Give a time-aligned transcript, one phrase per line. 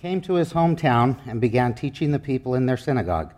[0.00, 3.32] came to his hometown and began teaching the people in their synagogue,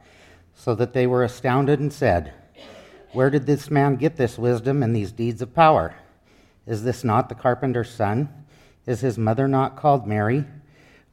[0.55, 2.33] so that they were astounded and said,
[3.13, 5.95] Where did this man get this wisdom and these deeds of power?
[6.67, 8.29] Is this not the carpenter's son?
[8.87, 10.45] Is his mother not called Mary?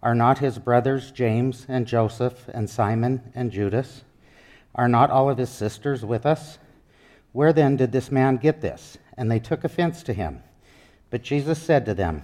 [0.01, 4.03] Are not his brothers James and Joseph and Simon and Judas?
[4.73, 6.57] Are not all of his sisters with us?
[7.31, 8.97] Where then did this man get this?
[9.17, 10.43] And they took offense to him.
[11.09, 12.23] But Jesus said to them,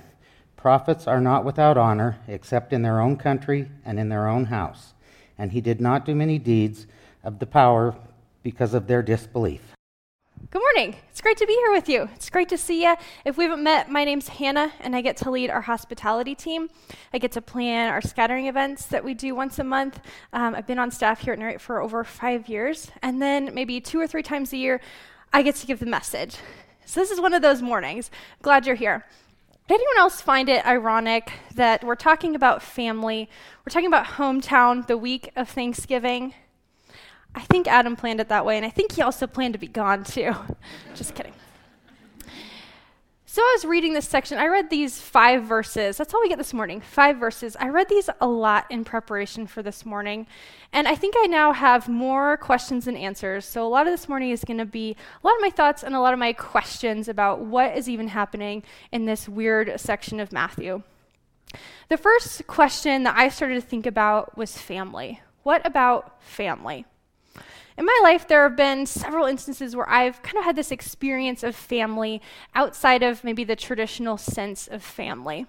[0.61, 4.93] Prophets are not without honor, except in their own country and in their own house.
[5.39, 6.85] And he did not do many deeds
[7.23, 7.95] of the power
[8.43, 9.61] because of their disbelief.
[10.51, 10.95] Good morning.
[11.09, 12.07] It's great to be here with you.
[12.13, 12.95] It's great to see you.
[13.25, 16.69] If we haven't met, my name's Hannah, and I get to lead our hospitality team.
[17.11, 19.99] I get to plan our scattering events that we do once a month.
[20.31, 23.81] Um, I've been on staff here at Narrate for over five years, and then maybe
[23.81, 24.79] two or three times a year,
[25.33, 26.37] I get to give the message.
[26.85, 28.11] So this is one of those mornings.
[28.43, 29.05] Glad you're here.
[29.71, 33.29] Did anyone else find it ironic that we're talking about family?
[33.65, 36.33] We're talking about hometown the week of Thanksgiving.
[37.33, 39.69] I think Adam planned it that way, and I think he also planned to be
[39.69, 40.35] gone too.
[40.93, 41.31] Just kidding.
[43.31, 44.37] So I was reading this section.
[44.37, 45.95] I read these five verses.
[45.95, 47.55] That's all we get this morning five verses.
[47.61, 50.27] I read these a lot in preparation for this morning.
[50.73, 53.45] And I think I now have more questions than answers.
[53.45, 55.81] So a lot of this morning is going to be a lot of my thoughts
[55.81, 60.19] and a lot of my questions about what is even happening in this weird section
[60.19, 60.83] of Matthew.
[61.87, 65.21] The first question that I started to think about was family.
[65.43, 66.85] What about family?
[67.77, 71.43] In my life, there have been several instances where I've kind of had this experience
[71.43, 72.21] of family
[72.53, 75.45] outside of maybe the traditional sense of family.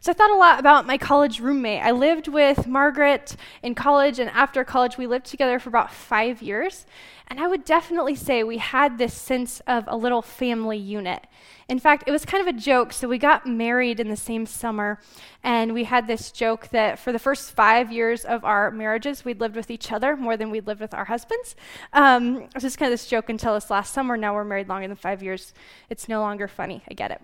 [0.00, 1.82] So I thought a lot about my college roommate.
[1.82, 6.42] I lived with Margaret in college, and after college, we lived together for about five
[6.42, 6.86] years.
[7.28, 11.26] And I would definitely say we had this sense of a little family unit.
[11.68, 12.92] In fact, it was kind of a joke.
[12.92, 15.00] So we got married in the same summer,
[15.42, 19.40] and we had this joke that for the first five years of our marriages, we'd
[19.40, 21.56] lived with each other more than we'd lived with our husbands.
[21.92, 24.16] Um, it was just kind of this joke until this last summer.
[24.16, 25.54] Now we're married longer than five years.
[25.88, 26.82] It's no longer funny.
[26.90, 27.22] I get it.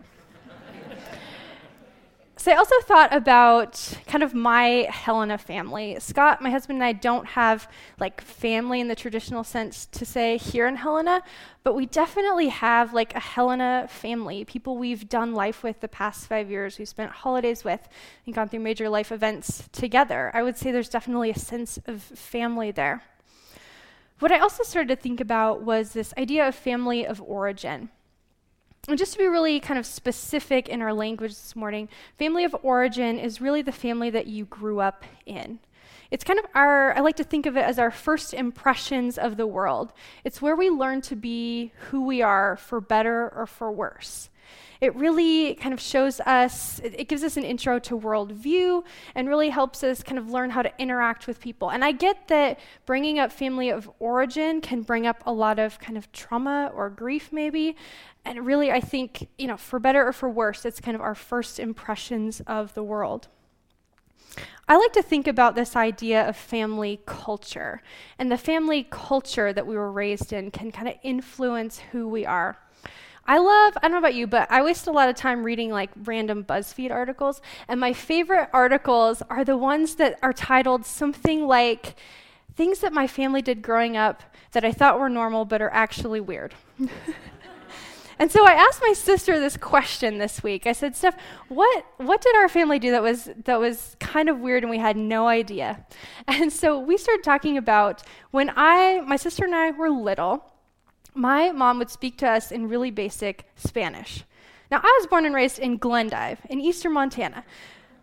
[2.39, 5.97] So I also thought about kind of my Helena family.
[5.99, 7.69] Scott, my husband, and I don't have
[7.99, 11.25] like family in the traditional sense to say here in Helena,
[11.65, 16.29] but we definitely have like a Helena family, people we've done life with the past
[16.29, 17.89] five years, we've spent holidays with
[18.25, 20.31] and gone through major life events together.
[20.33, 23.03] I would say there's definitely a sense of family there.
[24.21, 27.89] What I also started to think about was this idea of family of origin.
[28.89, 32.57] And just to be really kind of specific in our language this morning, family of
[32.63, 35.59] origin is really the family that you grew up in.
[36.11, 39.37] It's kind of our, I like to think of it as our first impressions of
[39.37, 39.93] the world.
[40.25, 44.31] It's where we learn to be who we are for better or for worse.
[44.81, 48.85] It really kind of shows us, it gives us an intro to worldview
[49.15, 51.71] and really helps us kind of learn how to interact with people.
[51.71, 55.81] And I get that bringing up family of origin can bring up a lot of
[55.81, 57.77] kind of trauma or grief, maybe.
[58.29, 61.15] And really, I think, you know, for better or for worse, it's kind of our
[61.15, 63.29] first impressions of the world.
[64.69, 67.81] I like to think about this idea of family culture.
[68.19, 72.27] And the family culture that we were raised in can kind of influence who we
[72.27, 72.59] are.
[73.25, 75.71] I love, I don't know about you, but I waste a lot of time reading
[75.71, 77.41] like random BuzzFeed articles.
[77.67, 81.97] And my favorite articles are the ones that are titled something like
[82.59, 86.21] Things that my family did growing up that I thought were normal but are actually
[86.21, 86.57] weird.
[88.19, 90.67] and so I asked my sister this question this week.
[90.67, 91.17] I said, Steph,
[91.49, 94.79] what, what did our family do that was, that was kind of weird and we
[94.79, 95.85] had no idea?
[96.29, 100.45] And so we started talking about when I, my sister and I were little
[101.19, 104.25] my mom would speak to us in really basic Spanish.
[104.71, 107.45] Now, I was born and raised in Glendive, in eastern Montana.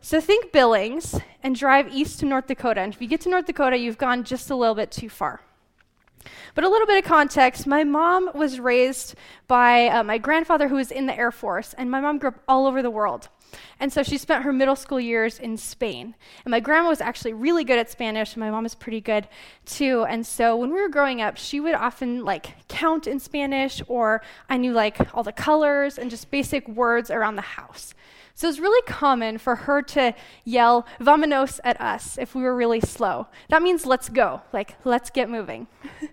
[0.02, 2.82] So think Billings and drive east to North Dakota.
[2.82, 5.42] And if you get to North Dakota, you've gone just a little bit too far.
[6.54, 9.16] But a little bit of context my mom was raised
[9.48, 12.40] by uh, my grandfather, who was in the Air Force, and my mom grew up
[12.48, 13.30] all over the world.
[13.80, 16.16] And so she spent her middle school years in Spain.
[16.44, 19.28] And my grandma was actually really good at Spanish, and my mom is pretty good
[19.66, 20.06] too.
[20.08, 24.22] And so when we were growing up, she would often like count in Spanish, or
[24.50, 27.94] I knew like all the colors and just basic words around the house.
[28.36, 32.82] So it's really common for her to yell, vamonos at us if we were really
[32.82, 33.28] slow.
[33.50, 35.68] That means let's go, like let's get moving.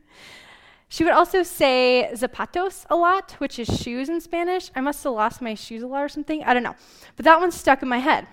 [0.92, 4.70] She would also say zapatos a lot, which is shoes in Spanish.
[4.76, 6.44] I must have lost my shoes a lot or something.
[6.44, 6.76] I don't know.
[7.16, 8.26] But that one stuck in my head.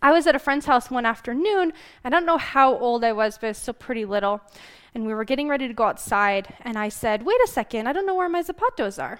[0.00, 1.72] I was at a friend's house one afternoon.
[2.04, 4.40] I don't know how old I was, but I was still pretty little.
[4.94, 6.54] And we were getting ready to go outside.
[6.60, 9.18] And I said, Wait a second, I don't know where my zapatos are.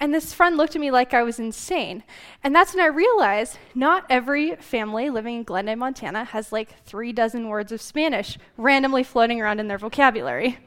[0.00, 2.02] And this friend looked at me like I was insane.
[2.42, 7.12] And that's when I realized not every family living in Glendive, Montana has like three
[7.12, 10.58] dozen words of Spanish randomly floating around in their vocabulary.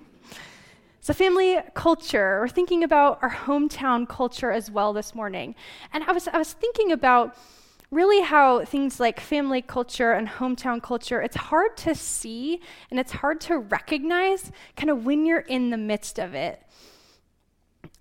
[1.02, 5.56] So, family culture, we're thinking about our hometown culture as well this morning.
[5.92, 7.36] And I was, I was thinking about
[7.92, 13.12] really how things like family culture and hometown culture, it's hard to see and it's
[13.12, 16.64] hard to recognize kind of when you're in the midst of it.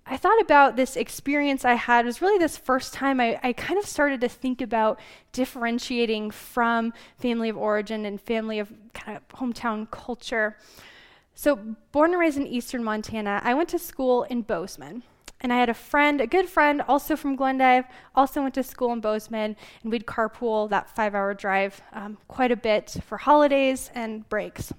[0.05, 2.03] I thought about this experience I had.
[2.03, 4.99] It was really this first time I, I kind of started to think about
[5.31, 10.57] differentiating from family of origin and family of kind of hometown culture.
[11.35, 11.55] So,
[11.91, 15.03] born and raised in eastern Montana, I went to school in Bozeman.
[15.39, 17.85] And I had a friend, a good friend, also from Glendive,
[18.15, 22.51] also went to school in Bozeman, and we'd carpool that five hour drive um, quite
[22.51, 24.71] a bit for holidays and breaks.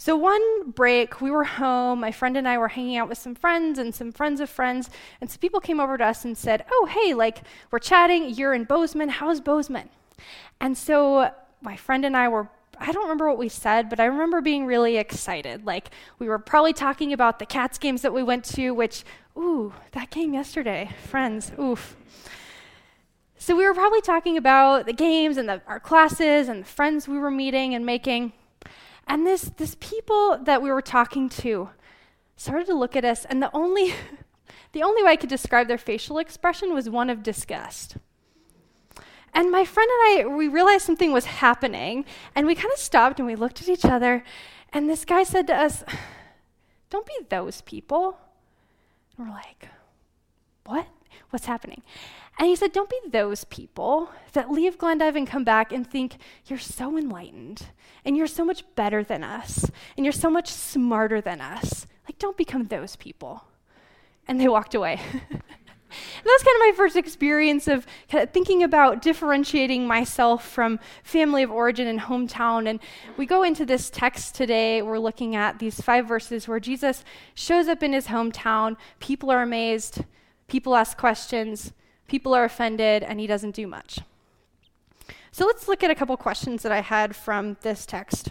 [0.00, 2.00] So, one break, we were home.
[2.00, 4.88] My friend and I were hanging out with some friends and some friends of friends.
[5.20, 8.30] And some people came over to us and said, Oh, hey, like, we're chatting.
[8.30, 9.10] You're in Bozeman.
[9.10, 9.90] How's Bozeman?
[10.58, 12.48] And so, my friend and I were
[12.78, 15.66] I don't remember what we said, but I remember being really excited.
[15.66, 19.04] Like, we were probably talking about the Cats games that we went to, which,
[19.36, 21.94] ooh, that game yesterday, friends, oof.
[23.36, 27.06] So, we were probably talking about the games and the, our classes and the friends
[27.06, 28.32] we were meeting and making.
[29.10, 31.70] And this, this people that we were talking to
[32.36, 33.92] started to look at us, and the only,
[34.72, 37.96] the only way I could describe their facial expression was one of disgust.
[39.34, 42.04] And my friend and I, we realized something was happening,
[42.36, 44.22] and we kind of stopped and we looked at each other,
[44.72, 45.82] and this guy said to us,
[46.88, 48.16] Don't be those people.
[49.18, 49.66] And we're like,
[50.66, 50.86] What?
[51.28, 51.82] What's happening?
[52.38, 56.16] And he said, Don't be those people that leave Glendive and come back and think
[56.46, 57.66] you're so enlightened
[58.04, 61.86] and you're so much better than us and you're so much smarter than us.
[62.08, 63.44] Like, don't become those people.
[64.26, 65.00] And they walked away.
[66.24, 71.42] that's kind of my first experience of kind of thinking about differentiating myself from family
[71.42, 72.68] of origin and hometown.
[72.68, 72.80] And
[73.16, 74.82] we go into this text today.
[74.82, 78.76] We're looking at these five verses where Jesus shows up in his hometown.
[78.98, 80.04] People are amazed.
[80.50, 81.72] People ask questions.
[82.08, 84.00] People are offended, and he doesn't do much.
[85.30, 88.30] So let's look at a couple questions that I had from this text.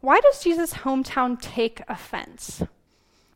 [0.00, 2.58] Why does Jesus' hometown take offense?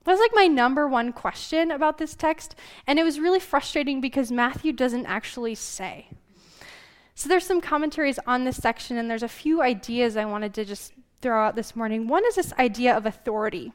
[0.04, 2.54] That was like my number one question about this text,
[2.86, 6.08] and it was really frustrating because Matthew doesn't actually say.
[7.14, 10.64] So there's some commentaries on this section, and there's a few ideas I wanted to
[10.64, 12.06] just throw out this morning.
[12.06, 13.74] One is this idea of authority.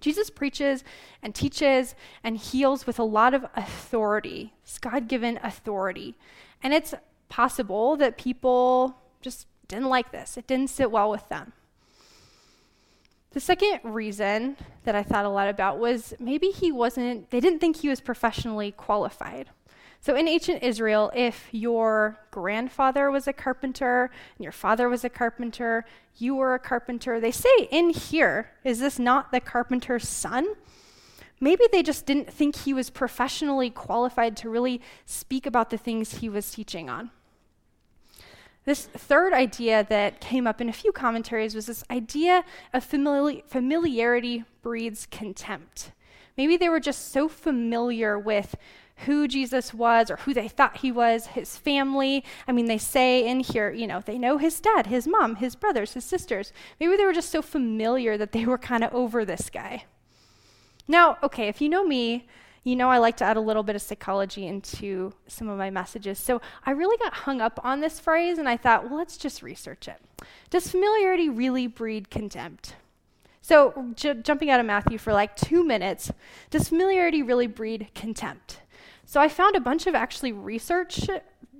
[0.00, 0.84] Jesus preaches
[1.22, 6.16] and teaches and heals with a lot of authority, it's God given authority.
[6.62, 6.94] And it's
[7.28, 11.52] possible that people just didn't like this, it didn't sit well with them.
[13.36, 17.58] The second reason that I thought a lot about was maybe he wasn't, they didn't
[17.58, 19.50] think he was professionally qualified.
[20.00, 25.10] So in ancient Israel, if your grandfather was a carpenter and your father was a
[25.10, 25.84] carpenter,
[26.16, 30.54] you were a carpenter, they say in here, is this not the carpenter's son?
[31.40, 36.18] Maybe they just didn't think he was professionally qualified to really speak about the things
[36.18, 37.10] he was teaching on.
[38.64, 43.44] This third idea that came up in a few commentaries was this idea of famili-
[43.44, 45.92] familiarity breeds contempt.
[46.36, 48.56] Maybe they were just so familiar with
[49.00, 52.24] who Jesus was or who they thought he was, his family.
[52.48, 55.54] I mean, they say in here, you know, they know his dad, his mom, his
[55.54, 56.52] brothers, his sisters.
[56.80, 59.84] Maybe they were just so familiar that they were kind of over this guy.
[60.88, 62.26] Now, okay, if you know me,
[62.64, 65.70] you know I like to add a little bit of psychology into some of my
[65.70, 66.18] messages.
[66.18, 69.42] So I really got hung up on this phrase and I thought, well, let's just
[69.42, 70.00] research it.
[70.50, 72.74] Does familiarity really breed contempt?
[73.40, 76.10] So, j- jumping out of Matthew for like two minutes,
[76.50, 78.58] does familiarity really breed contempt?
[79.06, 81.08] So, I found a bunch of actually research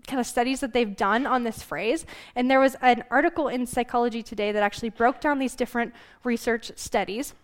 [0.06, 2.06] kind of studies that they've done on this phrase.
[2.34, 5.92] And there was an article in Psychology Today that actually broke down these different
[6.24, 7.34] research studies.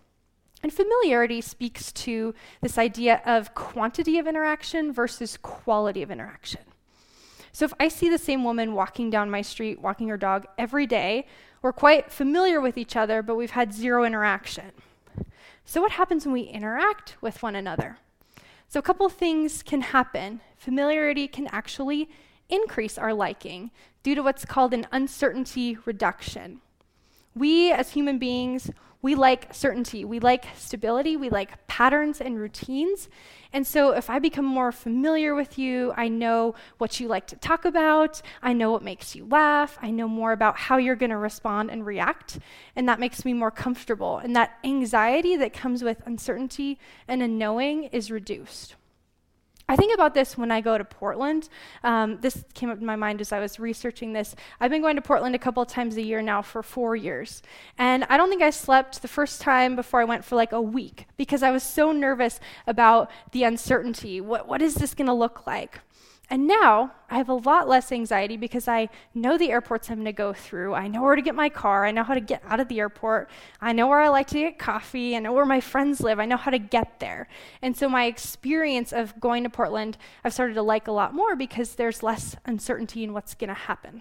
[0.63, 6.61] And familiarity speaks to this idea of quantity of interaction versus quality of interaction.
[7.51, 10.87] So if I see the same woman walking down my street, walking her dog every
[10.87, 11.27] day,
[11.61, 14.73] we're quite familiar with each other, but we've had zero interaction.
[15.65, 17.99] So what happens when we interact with one another?
[18.73, 20.41] So a couple things can happen.
[20.57, 22.09] Familiarity can actually
[22.49, 23.71] increase our liking
[24.03, 26.63] due to what's called an uncertainty reduction.
[27.35, 28.71] We as human beings
[29.03, 33.09] we like certainty, we like stability, we like patterns and routines.
[33.53, 37.37] And so if I become more familiar with you, I know what you like to
[37.37, 41.11] talk about, I know what makes you laugh, I know more about how you're going
[41.11, 42.39] to respond and react,
[42.77, 44.19] and that makes me more comfortable.
[44.19, 46.79] And that anxiety that comes with uncertainty
[47.09, 48.77] and a knowing is reduced.
[49.73, 51.49] I think about this when I go to Portland.
[51.83, 54.37] Um, this came up in my mind as I was researching this.
[54.61, 57.43] I've been going to Portland a couple times a year now for four years.
[57.79, 60.61] And I don't think I slept the first time before I went for like a
[60.61, 64.21] week because I was so nervous about the uncertainty.
[64.21, 65.81] What, what is this going to look like?
[66.33, 70.07] And now I have a lot less anxiety because I know the airports I'm going
[70.07, 70.73] to go through.
[70.73, 71.85] I know where to get my car.
[71.85, 73.29] I know how to get out of the airport.
[73.61, 75.15] I know where I like to get coffee.
[75.15, 76.19] I know where my friends live.
[76.19, 77.29] I know how to get there.
[77.61, 81.37] And so my experience of going to Portland, I've started to like a lot more
[81.37, 84.01] because there's less uncertainty in what's going to happen.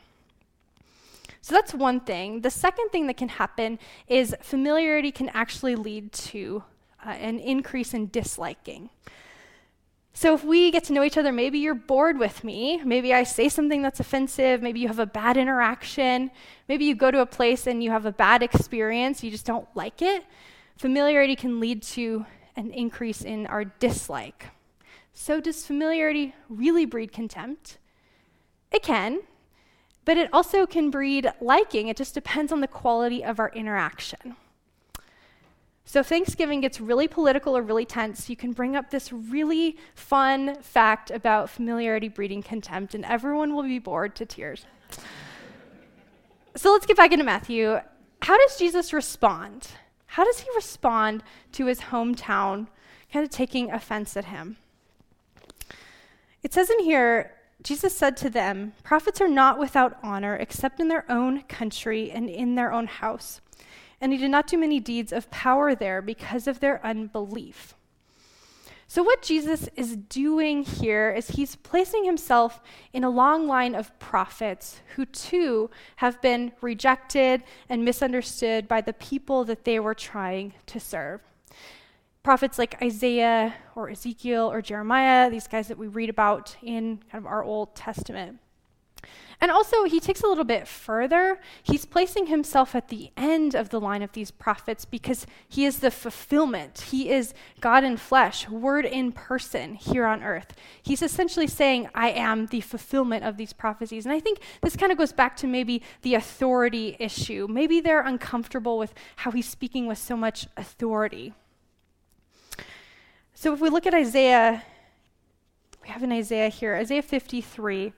[1.41, 2.39] So that's one thing.
[2.39, 6.63] The second thing that can happen is familiarity can actually lead to
[7.05, 8.89] uh, an increase in disliking.
[10.13, 12.81] So if we get to know each other, maybe you're bored with me.
[12.83, 14.61] Maybe I say something that's offensive.
[14.61, 16.31] Maybe you have a bad interaction.
[16.67, 19.23] Maybe you go to a place and you have a bad experience.
[19.23, 20.25] You just don't like it.
[20.77, 22.25] Familiarity can lead to
[22.55, 24.47] an increase in our dislike.
[25.13, 27.77] So, does familiarity really breed contempt?
[28.71, 29.21] It can,
[30.05, 31.87] but it also can breed liking.
[31.87, 34.35] It just depends on the quality of our interaction.
[35.85, 40.55] So Thanksgiving gets really political or really tense, you can bring up this really fun
[40.61, 44.65] fact about familiarity breeding contempt, and everyone will be bored to tears.
[46.55, 47.79] so let's get back into Matthew.
[48.21, 49.69] How does Jesus respond?
[50.05, 51.23] How does he respond
[51.53, 52.67] to his hometown
[53.11, 54.57] kind of taking offense at him?
[56.43, 57.33] It says in here,
[57.63, 62.29] Jesus said to them, Prophets are not without honor except in their own country and
[62.29, 63.41] in their own house
[64.01, 67.75] and he did not do many deeds of power there because of their unbelief.
[68.87, 72.59] So, what Jesus is doing here is he's placing himself
[72.91, 78.91] in a long line of prophets who too have been rejected and misunderstood by the
[78.91, 81.21] people that they were trying to serve.
[82.21, 87.23] Prophets like Isaiah or Ezekiel or Jeremiah, these guys that we read about in kind
[87.23, 88.39] of our Old Testament.
[89.41, 91.39] And also, he takes a little bit further.
[91.63, 95.79] He's placing himself at the end of the line of these prophets because he is
[95.79, 96.81] the fulfillment.
[96.91, 100.53] He is God in flesh, word in person here on earth.
[100.83, 104.05] He's essentially saying, I am the fulfillment of these prophecies.
[104.05, 107.47] And I think this kind of goes back to maybe the authority issue.
[107.49, 111.33] Maybe they're uncomfortable with how he's speaking with so much authority.
[113.33, 114.61] So if we look at Isaiah,
[115.81, 117.91] we have an Isaiah here, Isaiah 53.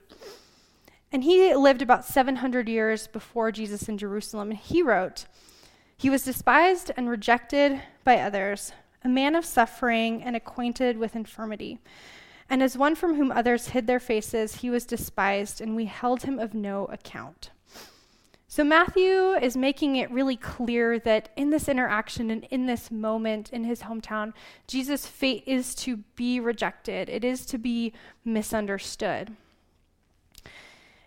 [1.14, 4.50] And he lived about 700 years before Jesus in Jerusalem.
[4.50, 5.26] And he wrote,
[5.96, 8.72] He was despised and rejected by others,
[9.04, 11.78] a man of suffering and acquainted with infirmity.
[12.50, 16.24] And as one from whom others hid their faces, he was despised, and we held
[16.24, 17.50] him of no account.
[18.48, 23.50] So Matthew is making it really clear that in this interaction and in this moment
[23.52, 24.32] in his hometown,
[24.66, 27.92] Jesus' fate is to be rejected, it is to be
[28.24, 29.36] misunderstood.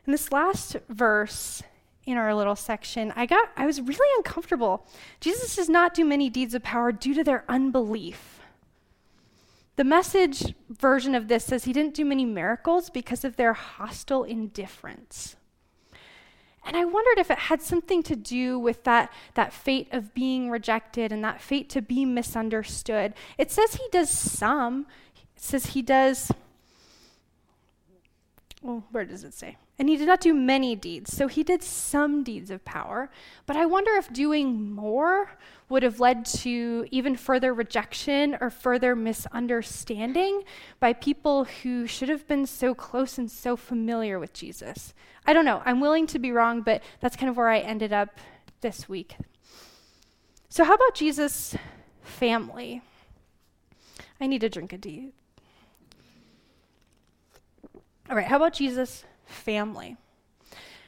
[0.08, 1.62] In this last verse
[2.06, 4.88] in our little section, I got I was really uncomfortable.
[5.20, 8.40] Jesus does not do many deeds of power due to their unbelief.
[9.76, 14.24] The message version of this says he didn't do many miracles because of their hostile
[14.24, 15.36] indifference.
[16.66, 20.50] And I wondered if it had something to do with that, that fate of being
[20.50, 23.14] rejected and that fate to be misunderstood.
[23.38, 24.88] It says he does some.
[25.36, 26.32] It says he does,
[28.68, 29.56] well, where does it say?
[29.80, 33.10] And he did not do many deeds, so he did some deeds of power.
[33.46, 35.32] But I wonder if doing more
[35.70, 40.44] would have led to even further rejection or further misunderstanding
[40.82, 44.94] by people who should have been so close and so familiar with Jesus.
[45.26, 45.62] I don't know.
[45.64, 48.18] I'm willing to be wrong, but that's kind of where I ended up
[48.60, 49.16] this week.
[50.50, 51.56] So, how about Jesus'
[52.02, 52.82] family?
[54.20, 55.14] I need to drink a tea.
[58.10, 59.98] All right, how about Jesus' family.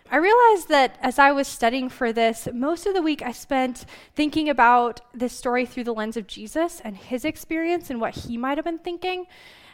[0.09, 3.85] I realized that as I was studying for this, most of the week I spent
[4.15, 8.37] thinking about this story through the lens of Jesus and his experience and what he
[8.37, 9.27] might have been thinking.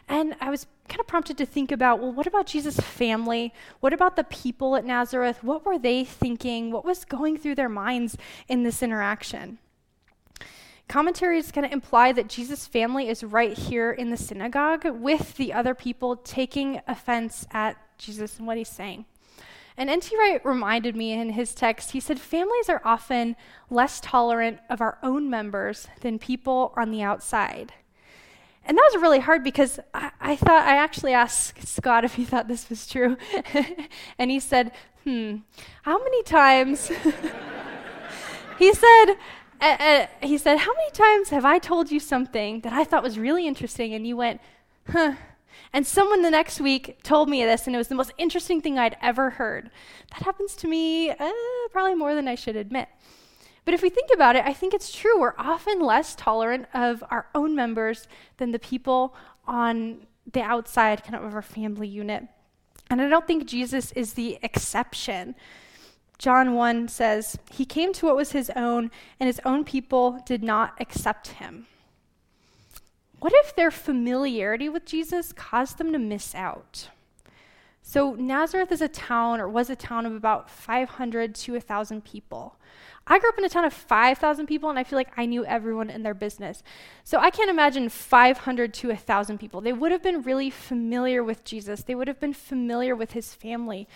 [0.08, 3.54] And I was kind of prompted to think about well, what about Jesus' family?
[3.80, 5.42] What about the people at Nazareth?
[5.42, 6.70] What were they thinking?
[6.70, 8.16] What was going through their minds
[8.48, 9.58] in this interaction?
[10.88, 15.52] Commentaries kind of imply that Jesus' family is right here in the synagogue with the
[15.52, 19.04] other people taking offense at Jesus and what he's saying.
[19.76, 20.16] And N.T.
[20.16, 23.36] Wright reminded me in his text, he said, families are often
[23.68, 27.74] less tolerant of our own members than people on the outside.
[28.64, 32.24] And that was really hard because I, I thought, I actually asked Scott if he
[32.24, 33.16] thought this was true.
[34.18, 34.72] and he said,
[35.04, 35.36] hmm,
[35.82, 36.88] how many times?
[38.58, 39.14] he said,
[40.22, 43.46] he said, how many times have I told you something that I thought was really
[43.46, 44.40] interesting and you went,
[44.90, 45.14] huh,
[45.72, 48.78] And someone the next week told me this, and it was the most interesting thing
[48.78, 49.70] I'd ever heard.
[50.10, 51.30] That happens to me uh,
[51.70, 52.88] probably more than I should admit.
[53.64, 55.20] But if we think about it, I think it's true.
[55.20, 59.14] We're often less tolerant of our own members than the people
[59.46, 62.24] on the outside kind of our family unit.
[62.88, 65.34] And I don't think Jesus is the exception.
[66.18, 70.42] John 1 says, He came to what was his own, and his own people did
[70.42, 71.66] not accept him.
[73.20, 76.88] What if their familiarity with Jesus caused them to miss out?
[77.82, 82.56] So, Nazareth is a town, or was a town of about 500 to 1,000 people.
[83.08, 85.44] I grew up in a town of 5,000 people, and I feel like I knew
[85.44, 86.64] everyone in their business.
[87.04, 89.60] So I can't imagine 500 to 1,000 people.
[89.60, 93.32] They would have been really familiar with Jesus, they would have been familiar with his
[93.32, 93.86] family.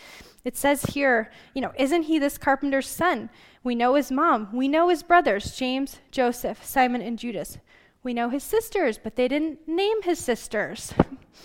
[0.44, 3.30] It says here, you know, isn't he this carpenter's son?
[3.64, 4.48] We know his mom.
[4.52, 7.58] We know his brothers, James, Joseph, Simon, and Judas.
[8.02, 10.94] We know his sisters, but they didn't name his sisters.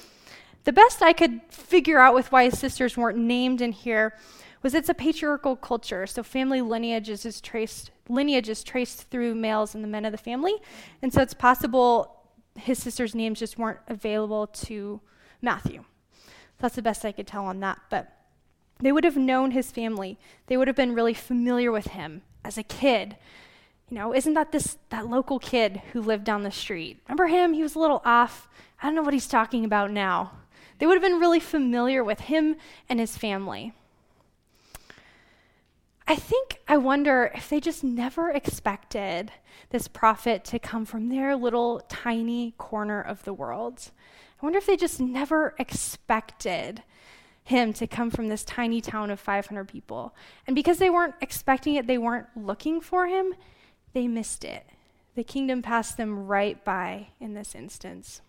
[0.64, 4.14] the best I could figure out with why his sisters weren't named in here
[4.66, 6.08] was it's a patriarchal culture.
[6.08, 10.18] So family lineage is traced lineage is traced through males and the men of the
[10.18, 10.56] family.
[11.04, 12.24] And so it's possible
[12.56, 15.02] his sister's names just weren't available to
[15.40, 15.84] Matthew.
[16.58, 17.80] That's the best I could tell on that.
[17.92, 18.12] But
[18.80, 20.18] they would have known his family.
[20.48, 23.18] They would have been really familiar with him as a kid.
[23.92, 27.04] You know, isn't that this that local kid who lived down the street?
[27.08, 27.54] Remember him?
[27.54, 28.50] He was a little off.
[28.82, 30.32] I don't know what he's talking about now.
[30.80, 32.56] They would have been really familiar with him
[32.90, 33.72] and his family.
[36.08, 39.32] I think I wonder if they just never expected
[39.72, 43.92] this prophet to come from their little tiny corner of the world.
[44.40, 46.84] I wonder if they just never expected
[47.44, 50.16] him to come from this tiny town of 500 people.
[50.46, 53.34] And because they weren't expecting it, they weren't looking for him,
[53.94, 54.66] they missed it.
[55.16, 58.22] The kingdom passed them right by in this instance.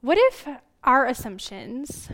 [0.00, 0.48] What if
[0.82, 2.10] our assumptions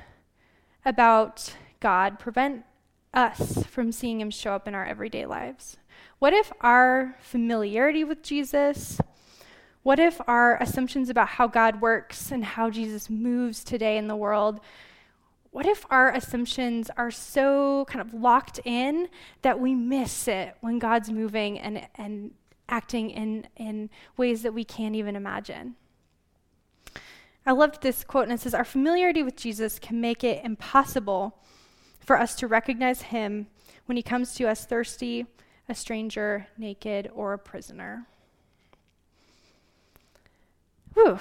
[0.85, 2.65] about God prevent
[3.15, 5.77] us from seeing him show up in our everyday lives?
[6.19, 9.01] What if our familiarity with Jesus,
[9.83, 14.17] what if our assumptions about how God works and how Jesus moves today in the
[14.17, 14.61] world,
[15.51, 19.09] what if our assumptions are so kind of locked in
[19.43, 22.33] that we miss it when God's moving and, and
[22.69, 25.77] acting in, in ways that we can't even imagine?
[27.47, 31.39] I loved this quote, and it says, Our familiarity with Jesus can make it impossible
[32.09, 33.47] for us to recognize him
[33.85, 35.27] when he comes to us thirsty,
[35.69, 38.07] a stranger, naked, or a prisoner.
[40.95, 41.19] Whew.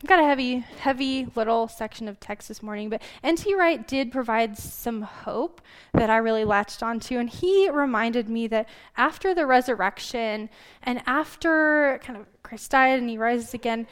[0.00, 3.54] I've got a heavy, heavy little section of text this morning, but N.T.
[3.54, 5.60] Wright did provide some hope
[5.94, 7.18] that I really latched onto.
[7.18, 10.50] And he reminded me that after the resurrection
[10.82, 13.86] and after kind of Christ died and he rises again,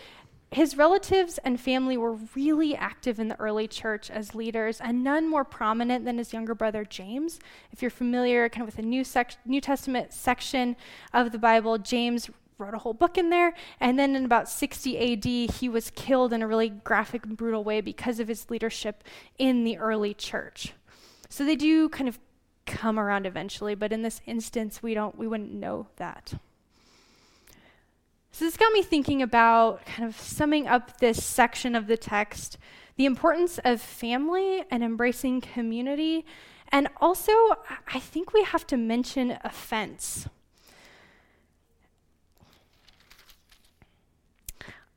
[0.56, 5.28] his relatives and family were really active in the early church as leaders, and none
[5.28, 7.38] more prominent than his younger brother James.
[7.72, 10.74] If you're familiar kind of with the New, sec- New Testament section
[11.12, 13.52] of the Bible, James wrote a whole book in there.
[13.80, 17.62] And then in about 60 AD, he was killed in a really graphic and brutal
[17.62, 19.04] way because of his leadership
[19.36, 20.72] in the early church.
[21.28, 22.18] So they do kind of
[22.64, 26.32] come around eventually, but in this instance, we don't we wouldn't know that.
[28.36, 32.58] So this got me thinking about kind of summing up this section of the text,
[32.96, 36.26] the importance of family and embracing community.
[36.68, 37.32] And also,
[37.94, 40.28] I think we have to mention offense.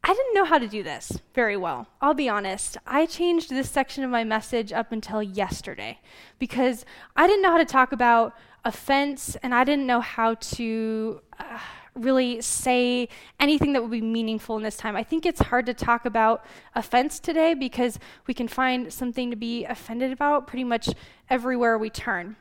[0.04, 1.88] I didn't know how to do this very well.
[2.02, 2.76] I'll be honest.
[2.86, 6.02] I changed this section of my message up until yesterday
[6.40, 6.84] because
[7.16, 11.22] I didn't know how to talk about offense and I didn't know how to.
[11.40, 11.60] Uh,
[11.96, 14.96] really say anything that would be meaningful in this time.
[14.96, 19.36] I think it's hard to talk about offense today because we can find something to
[19.36, 20.90] be offended about pretty much
[21.30, 22.36] everywhere we turn.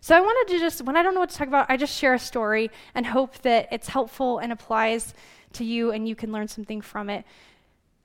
[0.00, 1.96] So I wanted to just, when I don't know what to talk about, I just
[1.96, 5.14] share a story and hope that it's helpful and applies
[5.54, 7.24] to you and you can learn something from it.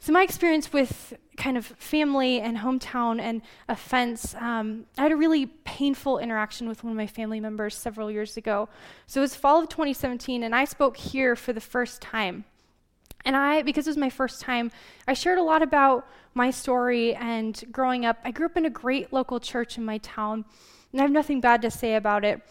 [0.03, 5.15] So, my experience with kind of family and hometown and offense, um, I had a
[5.15, 8.67] really painful interaction with one of my family members several years ago.
[9.07, 12.43] So, it was fall of 2017, and I spoke here for the first time.
[13.23, 14.71] And I, because it was my first time,
[15.07, 18.17] I shared a lot about my story and growing up.
[18.25, 20.43] I grew up in a great local church in my town,
[20.91, 22.41] and I have nothing bad to say about it.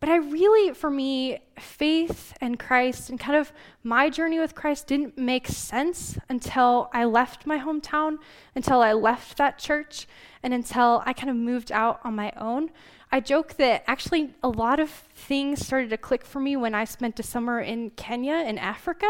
[0.00, 3.52] But I really, for me, faith and Christ and kind of
[3.82, 8.18] my journey with Christ didn't make sense until I left my hometown,
[8.54, 10.06] until I left that church,
[10.42, 12.70] and until I kind of moved out on my own.
[13.14, 16.84] I joke that actually a lot of things started to click for me when I
[16.84, 19.06] spent a summer in Kenya in Africa.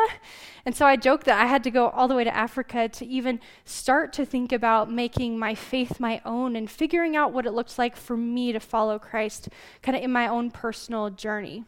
[0.66, 3.06] And so I joke that I had to go all the way to Africa to
[3.06, 7.54] even start to think about making my faith my own and figuring out what it
[7.54, 9.48] looks like for me to follow Christ
[9.80, 11.64] kind of in my own personal journey.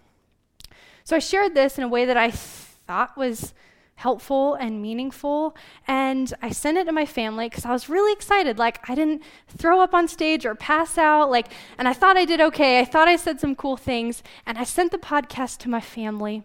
[1.04, 3.54] So I shared this in a way that I thought was
[3.96, 5.56] helpful and meaningful.
[5.88, 8.58] And I sent it to my family because I was really excited.
[8.58, 11.30] Like, I didn't throw up on stage or pass out.
[11.30, 12.78] Like, and I thought I did okay.
[12.78, 14.22] I thought I said some cool things.
[14.46, 16.44] And I sent the podcast to my family.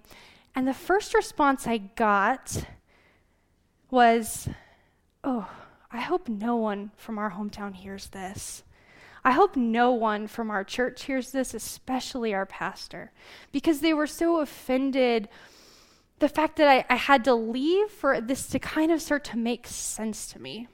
[0.55, 2.65] And the first response I got
[3.89, 4.49] was,
[5.23, 5.47] Oh,
[5.91, 8.63] I hope no one from our hometown hears this.
[9.23, 13.11] I hope no one from our church hears this, especially our pastor,
[13.51, 15.29] because they were so offended
[16.21, 19.37] the fact that I, I had to leave for this to kind of start to
[19.37, 20.67] make sense to me.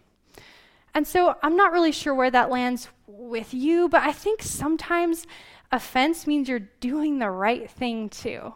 [0.93, 5.25] And so I'm not really sure where that lands with you, but I think sometimes
[5.71, 8.53] offense means you're doing the right thing too.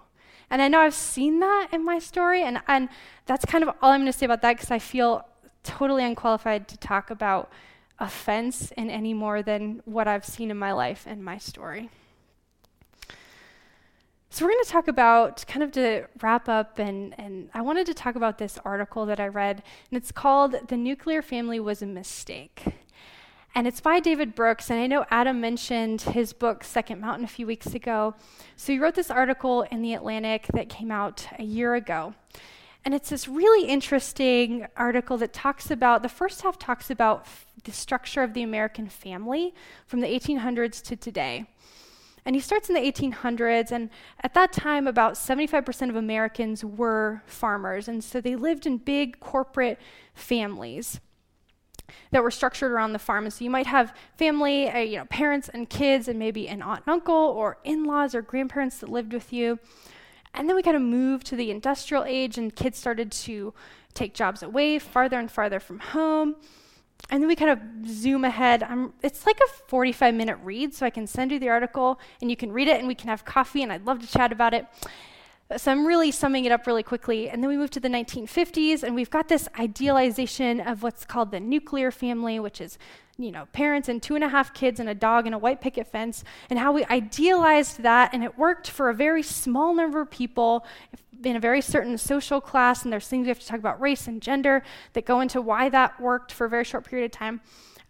[0.50, 2.90] And I know I've seen that in my story, and, and
[3.26, 5.26] that's kind of all I'm going to say about that because I feel
[5.64, 7.50] totally unqualified to talk about
[8.00, 11.90] offense in any more than what I've seen in my life and my story.
[14.34, 17.86] So, we're going to talk about, kind of to wrap up, and, and I wanted
[17.88, 21.82] to talk about this article that I read, and it's called The Nuclear Family Was
[21.82, 22.64] a Mistake.
[23.54, 27.28] And it's by David Brooks, and I know Adam mentioned his book, Second Mountain, a
[27.28, 28.16] few weeks ago.
[28.56, 32.14] So, he wrote this article in The Atlantic that came out a year ago.
[32.86, 37.48] And it's this really interesting article that talks about the first half talks about f-
[37.66, 39.54] the structure of the American family
[39.86, 41.48] from the 1800s to today.
[42.26, 43.90] And he starts in the 1800s, and
[44.22, 49.20] at that time, about 75% of Americans were farmers, and so they lived in big
[49.20, 49.80] corporate
[50.14, 51.00] families
[52.12, 53.26] that were structured around the farm.
[53.26, 56.62] And so you might have family, uh, you know, parents and kids, and maybe an
[56.62, 59.60] aunt and uncle, or in-laws or grandparents that lived with you.
[60.34, 63.54] And then we kind of moved to the industrial age, and kids started to
[63.94, 66.36] take jobs away farther and farther from home
[67.12, 68.64] and then we kind of zoom ahead.
[68.64, 72.30] Um, it's like a 45 minute read, so I can send you the article and
[72.30, 74.54] you can read it and we can have coffee, and I'd love to chat about
[74.54, 74.66] it.
[75.58, 77.30] So I'm really summing it up really quickly.
[77.30, 81.32] And then we move to the 1950s, and we've got this idealization of what's called
[81.32, 82.78] the nuclear family, which is
[83.18, 85.62] you know, parents and two and a half kids and a dog and a white
[85.62, 90.02] picket fence, and how we idealized that, and it worked for a very small number
[90.02, 90.66] of people
[91.26, 94.08] in a very certain social class, and there's things we have to talk about race
[94.08, 97.42] and gender that go into why that worked for a very short period of time.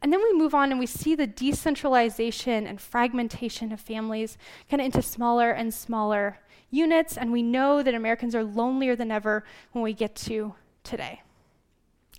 [0.02, 4.38] And then we move on and we see the decentralization and fragmentation of families
[4.70, 6.40] kind of into smaller and smaller
[6.72, 11.22] units, and we know that Americans are lonelier than ever when we get to today.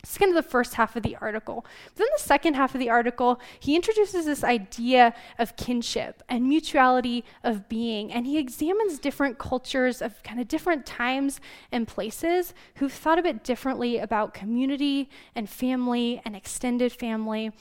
[0.03, 1.65] It's kind of the first half of the article.
[1.95, 6.49] But then the second half of the article, he introduces this idea of kinship and
[6.49, 8.13] mutuality of being.
[8.13, 13.23] And he examines different cultures of kind of different times and places who've thought a
[13.23, 17.53] bit differently about community and family and extended family.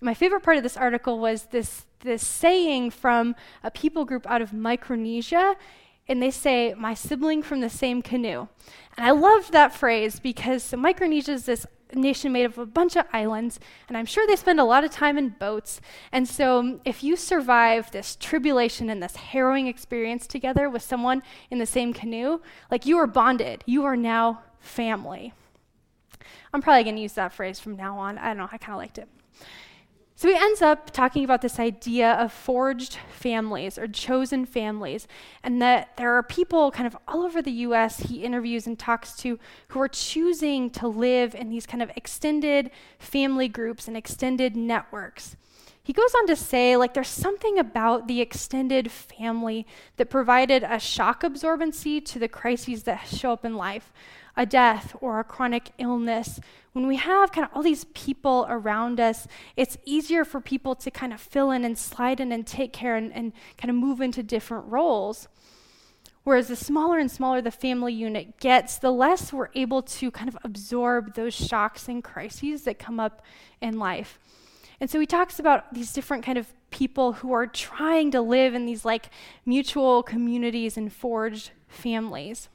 [0.00, 4.40] My favorite part of this article was this, this saying from a people group out
[4.40, 5.56] of Micronesia
[6.08, 8.48] and they say, My sibling from the same canoe.
[8.96, 13.06] And I love that phrase because Micronesia is this nation made of a bunch of
[13.12, 15.80] islands, and I'm sure they spend a lot of time in boats.
[16.10, 21.22] And so, um, if you survive this tribulation and this harrowing experience together with someone
[21.50, 25.32] in the same canoe, like you are bonded, you are now family.
[26.52, 28.18] I'm probably going to use that phrase from now on.
[28.18, 29.08] I don't know, I kind of liked it.
[30.22, 35.08] So he ends up talking about this idea of forged families or chosen families,
[35.42, 39.16] and that there are people kind of all over the US he interviews and talks
[39.16, 44.54] to who are choosing to live in these kind of extended family groups and extended
[44.54, 45.34] networks.
[45.82, 50.78] He goes on to say, like, there's something about the extended family that provided a
[50.78, 53.92] shock absorbency to the crises that show up in life
[54.36, 56.40] a death or a chronic illness,
[56.72, 60.90] when we have kind of all these people around us, it's easier for people to
[60.90, 64.00] kind of fill in and slide in and take care and, and kind of move
[64.00, 65.28] into different roles.
[66.24, 70.28] Whereas the smaller and smaller the family unit gets, the less we're able to kind
[70.28, 73.22] of absorb those shocks and crises that come up
[73.60, 74.18] in life.
[74.80, 78.54] And so he talks about these different kind of people who are trying to live
[78.54, 79.10] in these like
[79.44, 82.48] mutual communities and forged families.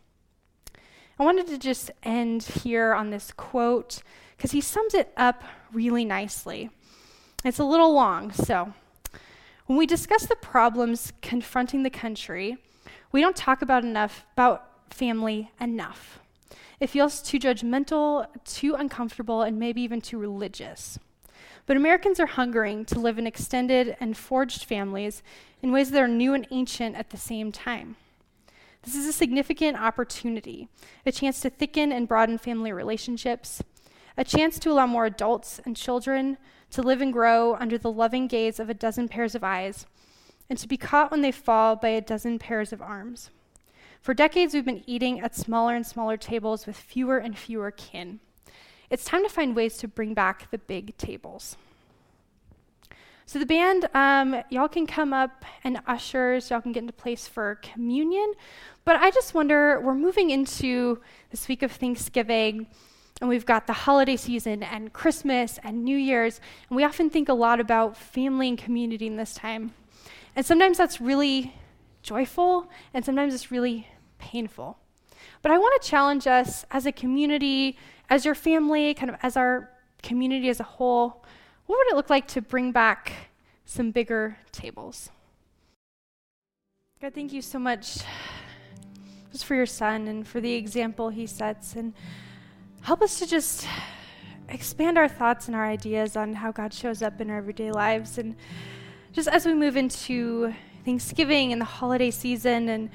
[1.19, 4.03] I wanted to just end here on this quote
[4.35, 6.69] because he sums it up really nicely.
[7.43, 8.73] It's a little long, so
[9.65, 12.57] when we discuss the problems confronting the country,
[13.11, 16.19] we don't talk about enough about family enough.
[16.79, 20.99] It feels too judgmental, too uncomfortable, and maybe even too religious.
[21.65, 25.23] But Americans are hungering to live in extended and forged families
[25.63, 27.95] in ways that are new and ancient at the same time.
[28.83, 30.69] This is a significant opportunity,
[31.05, 33.61] a chance to thicken and broaden family relationships,
[34.17, 36.37] a chance to allow more adults and children
[36.71, 39.85] to live and grow under the loving gaze of a dozen pairs of eyes,
[40.49, 43.29] and to be caught when they fall by a dozen pairs of arms.
[44.01, 48.19] For decades, we've been eating at smaller and smaller tables with fewer and fewer kin.
[48.89, 51.57] It's time to find ways to bring back the big tables.
[53.29, 57.27] So, the band, um, y'all can come up and ushers, y'all can get into place
[57.27, 58.31] for communion.
[58.85, 62.67] But I just wonder we're moving into this week of Thanksgiving,
[63.19, 67.27] and we've got the holiday season and Christmas and New Year's, and we often think
[67.27, 69.73] a lot about family and community in this time.
[70.33, 71.53] And sometimes that's really
[72.03, 74.77] joyful, and sometimes it's really painful.
[75.41, 77.77] But I want to challenge us as a community,
[78.09, 79.69] as your family, kind of as our
[80.01, 81.25] community as a whole.
[81.67, 83.11] What would it look like to bring back
[83.65, 85.09] some bigger tables?
[87.01, 87.99] God, thank you so much
[89.33, 91.75] just for your son and for the example he sets.
[91.75, 91.93] And
[92.81, 93.67] help us to just
[94.47, 98.17] expand our thoughts and our ideas on how God shows up in our everyday lives.
[98.17, 98.37] And
[99.11, 100.53] just as we move into
[100.85, 102.89] Thanksgiving and the holiday season, and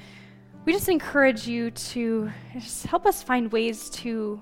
[0.65, 4.41] we just encourage you to just help us find ways to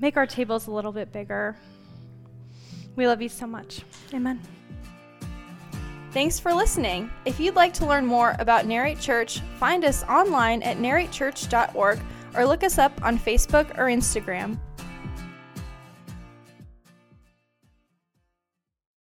[0.00, 1.56] make our tables a little bit bigger.
[2.96, 3.82] We love you so much.
[4.12, 4.40] Amen.
[6.12, 7.10] Thanks for listening.
[7.26, 12.00] If you'd like to learn more about Narrate Church, find us online at narratechurch.org
[12.34, 14.58] or look us up on Facebook or Instagram.